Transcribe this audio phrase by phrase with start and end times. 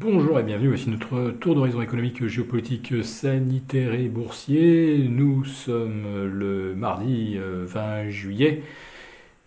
[0.00, 5.04] Bonjour et bienvenue, voici notre tour d'horizon économique, géopolitique, sanitaire et boursier.
[5.06, 8.62] Nous sommes le mardi 20 euh, juillet,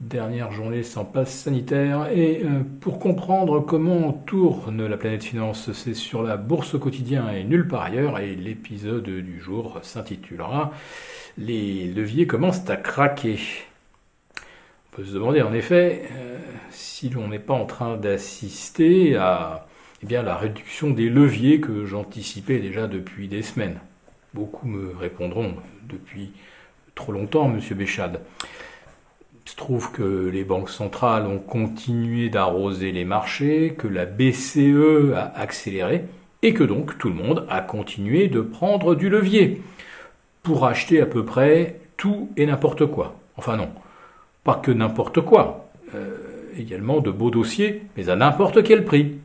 [0.00, 2.08] dernière journée sans passe sanitaire.
[2.12, 7.30] Et euh, pour comprendre comment tourne la planète finance, c'est sur la bourse au quotidien
[7.30, 8.18] et nulle part ailleurs.
[8.18, 10.72] Et l'épisode du jour s'intitulera
[11.38, 13.38] Les leviers commencent à craquer.
[14.36, 16.38] On peut se demander en effet euh,
[16.70, 19.68] si l'on n'est pas en train d'assister à
[20.02, 23.78] eh bien, la réduction des leviers que j'anticipais déjà depuis des semaines.
[24.34, 25.54] Beaucoup me répondront
[25.88, 26.32] depuis
[26.96, 28.20] trop longtemps, Monsieur Béchade.
[29.46, 35.14] Il se trouve que les banques centrales ont continué d'arroser les marchés, que la BCE
[35.14, 36.04] a accéléré,
[36.42, 39.62] et que donc tout le monde a continué de prendre du levier
[40.42, 43.14] pour acheter à peu près tout et n'importe quoi.
[43.36, 43.68] Enfin non,
[44.42, 46.16] pas que n'importe quoi, euh,
[46.56, 49.18] également de beaux dossiers, mais à n'importe quel prix.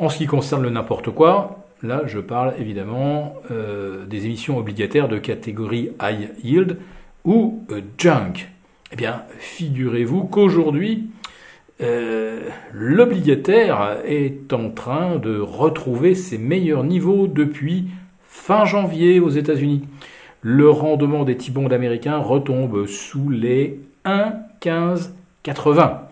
[0.00, 5.08] En ce qui concerne le n'importe quoi, là je parle évidemment euh, des émissions obligataires
[5.08, 6.78] de catégorie high yield
[7.24, 8.46] ou euh, junk.
[8.92, 11.10] Eh bien, figurez-vous qu'aujourd'hui,
[11.80, 17.88] euh, l'obligataire est en train de retrouver ses meilleurs niveaux depuis
[18.28, 19.82] fin janvier aux États-Unis.
[20.42, 26.02] Le rendement des T-bonds américains retombe sous les 1,1580.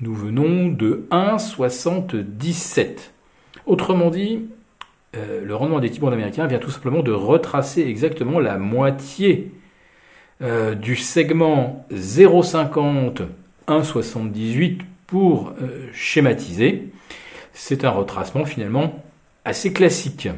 [0.00, 3.10] Nous venons de 1,77.
[3.68, 4.46] Autrement dit,
[5.14, 9.52] euh, le rendement des T-bonds américains vient tout simplement de retracer exactement la moitié
[10.40, 13.26] euh, du segment 0,50
[13.68, 16.88] 1,78 pour euh, schématiser.
[17.52, 19.04] C'est un retracement finalement
[19.44, 20.30] assez classique.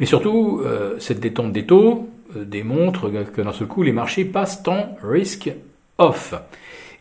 [0.00, 0.62] Mais surtout,
[0.98, 5.52] cette détente des taux démontre que d'un seul coup, les marchés passent en risk
[5.98, 6.32] off.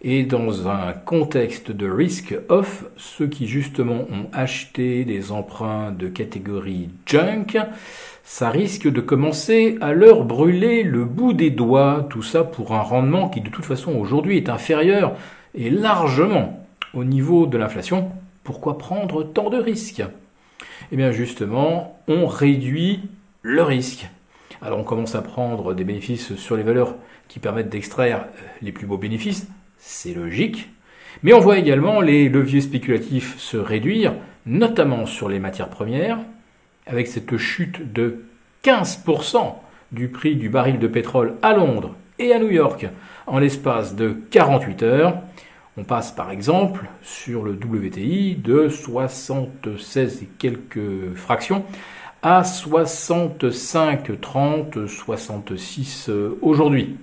[0.02, 6.08] Et dans un contexte de risk off, ceux qui justement ont acheté des emprunts de
[6.08, 7.58] catégorie junk,
[8.24, 12.82] ça risque de commencer à leur brûler le bout des doigts, tout ça pour un
[12.82, 15.18] rendement qui de toute façon aujourd'hui est inférieur
[15.54, 18.10] et largement au niveau de l'inflation.
[18.46, 20.04] Pourquoi prendre tant de risques?
[20.94, 23.02] Eh bien justement, on réduit
[23.42, 24.08] le risque.
[24.62, 26.96] Alors on commence à prendre des bénéfices sur les valeurs
[27.28, 28.28] qui permettent d'extraire
[28.62, 29.48] les plus beaux bénéfices,
[29.80, 30.70] c'est logique.
[31.24, 34.14] Mais on voit également les leviers spéculatifs se réduire,
[34.46, 36.20] notamment sur les matières premières,
[36.88, 38.24] avec cette chute de
[38.64, 39.56] 15%
[39.92, 42.88] du prix du baril de pétrole à Londres et à New York
[43.28, 45.18] en l'espace de 48 heures.
[45.78, 51.64] On passe par exemple sur le WTI de 76 et quelques fractions
[52.22, 56.10] à 65, 30, 66
[56.42, 56.98] aujourd'hui.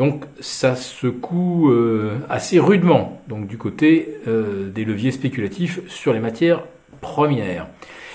[0.00, 6.62] Donc ça secoue euh, assez rudement du côté euh, des leviers spéculatifs sur les matières
[7.02, 7.66] premières.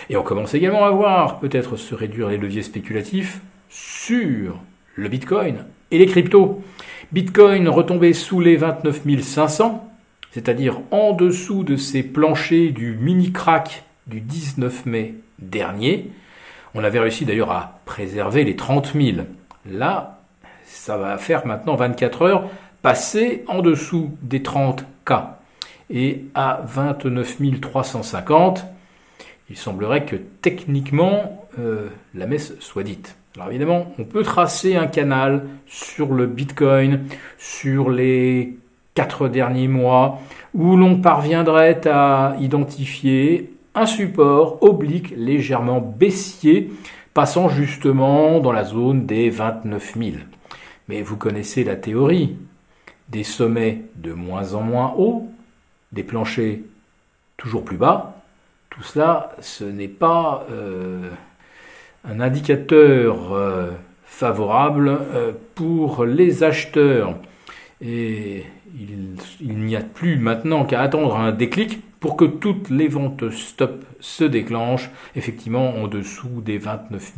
[0.10, 4.60] Et on commence également à voir peut-être se réduire les leviers spéculatifs sur
[4.96, 5.58] le Bitcoin
[5.92, 6.64] et les cryptos.
[7.12, 9.88] Bitcoin retombé sous les 29 500,
[10.32, 16.10] c'est-à-dire en dessous de ces planchers du mini crack du 19 mai dernier.
[16.74, 19.18] On avait réussi d'ailleurs à préserver les 30 000.
[19.70, 20.15] Là,
[20.76, 22.50] ça va faire maintenant 24 heures
[22.82, 25.24] passer en dessous des 30K.
[25.90, 28.66] Et à 29 350,
[29.50, 33.16] il semblerait que techniquement euh, la messe soit dite.
[33.36, 37.06] Alors évidemment, on peut tracer un canal sur le Bitcoin
[37.38, 38.58] sur les
[38.94, 40.20] quatre derniers mois
[40.54, 46.72] où l'on parviendrait à identifier un support oblique légèrement baissier
[47.14, 50.12] passant justement dans la zone des 29 000.
[50.88, 52.36] Mais vous connaissez la théorie
[53.10, 55.30] des sommets de moins en moins hauts,
[55.92, 56.60] des planchers
[57.38, 58.22] toujours plus bas.
[58.70, 61.10] Tout cela, ce n'est pas euh,
[62.04, 63.72] un indicateur euh,
[64.06, 67.16] favorable euh, pour les acheteurs.
[67.82, 68.44] Et
[68.78, 73.30] il, il n'y a plus maintenant qu'à attendre un déclic pour que toutes les ventes
[73.32, 77.14] stop se déclenchent, effectivement en dessous des 29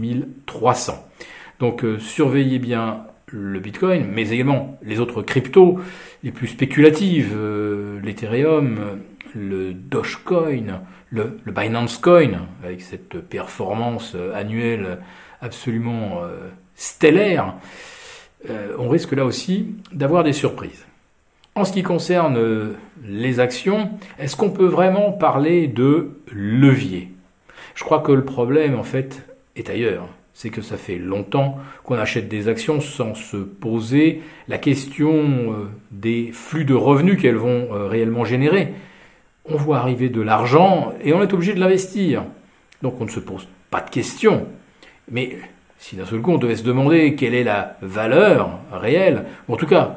[0.45, 1.07] 300.
[1.59, 5.79] Donc surveillez bien le Bitcoin, mais également les autres cryptos
[6.24, 9.00] les plus spéculatives, euh, l'Ethereum,
[9.35, 15.00] le Dogecoin, le, Binance Coin, avec cette performance annuelle
[15.41, 17.56] absolument euh, stellaire,
[18.50, 20.85] euh, on risque là aussi d'avoir des surprises.
[21.56, 23.89] En ce qui concerne les actions,
[24.19, 27.12] est-ce qu'on peut vraiment parler de levier?
[27.73, 29.23] Je crois que le problème, en fait,
[29.56, 34.59] est ailleurs c'est que ça fait longtemps qu'on achète des actions sans se poser la
[34.59, 35.53] question euh,
[35.89, 38.71] des flux de revenus qu'elles vont euh, réellement générer.
[39.49, 42.23] on voit arriver de l'argent et on est obligé de l'investir.
[42.83, 44.45] Donc on ne se pose pas de questions.
[45.09, 45.39] Mais
[45.79, 49.65] si d'un seul coup on devait se demander quelle est la valeur réelle, en tout
[49.65, 49.95] cas,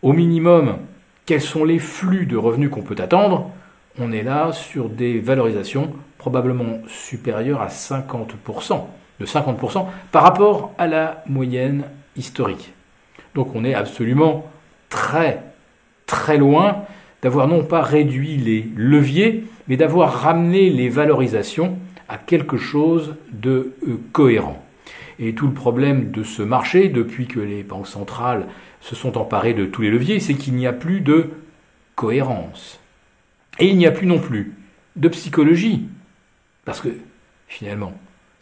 [0.00, 0.78] au minimum,
[1.26, 3.50] quels sont les flux de revenus qu'on peut attendre,
[3.98, 8.86] on est là sur des valorisations probablement supérieures à 50%,
[9.20, 11.84] de 50% par rapport à la moyenne
[12.16, 12.72] historique.
[13.34, 14.50] Donc on est absolument
[14.88, 15.40] très
[16.06, 16.84] très loin
[17.22, 21.78] d'avoir non pas réduit les leviers, mais d'avoir ramené les valorisations
[22.08, 24.62] à quelque chose de euh, cohérent.
[25.18, 28.46] Et tout le problème de ce marché, depuis que les banques centrales
[28.80, 31.30] se sont emparées de tous les leviers, c'est qu'il n'y a plus de
[31.94, 32.78] cohérence.
[33.58, 34.52] Et il n'y a plus non plus
[34.96, 35.86] de psychologie.
[36.64, 36.88] Parce que,
[37.48, 37.94] finalement,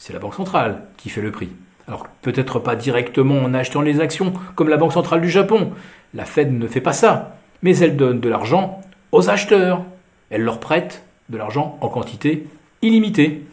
[0.02, 1.50] c'est la Banque centrale qui fait le prix.
[1.86, 5.70] Alors peut-être pas directement en achetant les actions comme la Banque centrale du Japon.
[6.12, 7.36] La Fed ne fait pas ça.
[7.62, 8.82] Mais elle donne de l'argent
[9.12, 9.84] aux acheteurs.
[10.28, 12.48] Elle leur prête de l'argent en quantité
[12.82, 13.44] illimitée.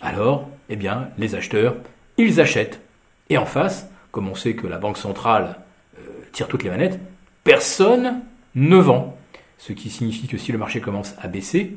[0.00, 1.74] Alors, eh bien, les acheteurs,
[2.18, 2.80] ils achètent.
[3.28, 5.56] Et en face, comme on sait que la Banque centrale
[5.98, 7.00] euh, tire toutes les manettes,
[7.42, 8.20] personne
[8.54, 9.18] ne vend.
[9.58, 11.76] Ce qui signifie que si le marché commence à baisser,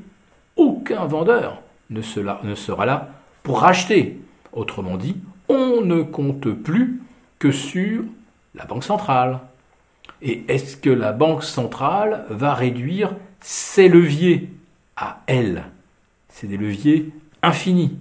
[0.56, 3.10] aucun vendeur ne sera là
[3.44, 4.20] pour racheter.
[4.54, 7.02] Autrement dit, on ne compte plus
[7.40, 8.04] que sur
[8.56, 9.40] la Banque centrale.
[10.22, 14.50] Et est-ce que la Banque centrale va réduire ses leviers
[14.98, 15.66] à elle?
[16.30, 17.10] C'est des leviers
[17.42, 17.98] infinis.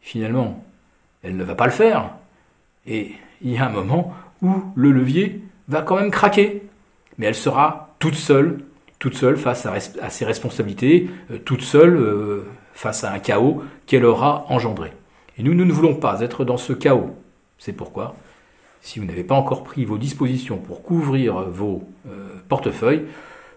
[0.00, 0.64] Finalement,
[1.22, 2.10] elle ne va pas le faire.
[2.86, 3.12] Et
[3.42, 6.62] il y a un moment où le levier va quand même craquer.
[7.18, 8.60] Mais elle sera toute seule,
[8.98, 12.49] toute seule face à, ses responsabilités, euh, toute seule euh,
[12.80, 14.92] face à un chaos qu'elle aura engendré.
[15.36, 17.14] Et nous, nous ne voulons pas être dans ce chaos.
[17.58, 18.16] C'est pourquoi,
[18.80, 23.02] si vous n'avez pas encore pris vos dispositions pour couvrir vos euh, portefeuilles,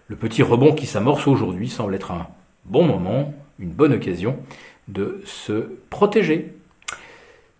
[0.08, 2.26] le petit rebond qui s'amorce aujourd'hui semble être un
[2.66, 4.36] bon moment, une bonne occasion
[4.88, 6.52] de se protéger.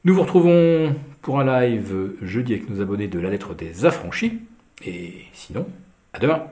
[0.04, 4.38] Nous vous retrouvons pour un live jeudi avec nos abonnés de la lettre des affranchis.
[4.84, 5.66] Et sinon,
[6.12, 6.42] à demain.